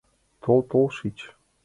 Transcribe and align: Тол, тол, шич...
Тол, 0.43 0.59
тол, 0.69 0.87
шич... 0.97 1.17